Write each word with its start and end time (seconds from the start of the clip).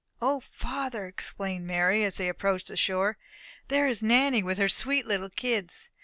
"O, 0.19 0.39
father," 0.39 1.05
exclaimed 1.05 1.65
Mary, 1.67 2.03
as 2.03 2.17
they 2.17 2.27
approached 2.27 2.69
the 2.69 2.75
shore, 2.75 3.19
"there 3.67 3.85
is 3.87 4.01
Nanny 4.01 4.41
with 4.41 4.57
her 4.57 4.67
sweet 4.67 5.05
little 5.05 5.29
kids. 5.29 5.91